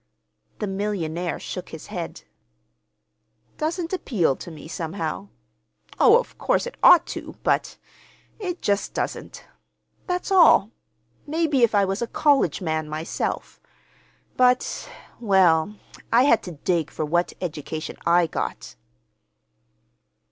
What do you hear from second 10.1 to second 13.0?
all. Maybe if I was a college man